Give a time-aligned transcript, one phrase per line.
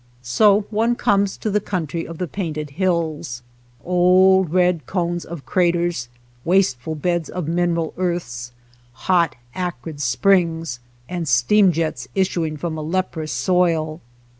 [0.23, 3.43] So one comes to the country of the painted hills,—
[3.85, 6.09] old red cones of craters,
[6.43, 8.51] wasteful beds of mineral earths,
[9.05, 14.01] hot, acrid springs, and steam jets issuing from a leprous soil.